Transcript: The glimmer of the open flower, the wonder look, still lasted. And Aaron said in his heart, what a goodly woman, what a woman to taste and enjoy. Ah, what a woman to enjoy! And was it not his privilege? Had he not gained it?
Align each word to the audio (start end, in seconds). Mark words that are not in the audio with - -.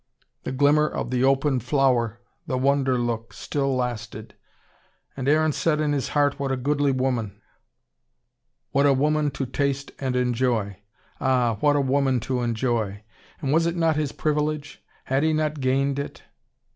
The 0.45 0.51
glimmer 0.51 0.87
of 0.89 1.11
the 1.11 1.23
open 1.23 1.59
flower, 1.59 2.21
the 2.47 2.57
wonder 2.57 2.97
look, 2.97 3.33
still 3.33 3.75
lasted. 3.75 4.33
And 5.15 5.27
Aaron 5.29 5.51
said 5.51 5.79
in 5.79 5.93
his 5.93 6.07
heart, 6.17 6.39
what 6.39 6.51
a 6.51 6.57
goodly 6.57 6.91
woman, 6.91 7.39
what 8.71 8.87
a 8.87 8.93
woman 8.95 9.29
to 9.29 9.45
taste 9.45 9.91
and 9.99 10.15
enjoy. 10.15 10.79
Ah, 11.19 11.57
what 11.59 11.75
a 11.75 11.81
woman 11.81 12.19
to 12.21 12.41
enjoy! 12.41 13.03
And 13.41 13.53
was 13.53 13.67
it 13.67 13.75
not 13.75 13.95
his 13.95 14.11
privilege? 14.11 14.83
Had 15.03 15.21
he 15.21 15.33
not 15.33 15.59
gained 15.59 15.99
it? 15.99 16.23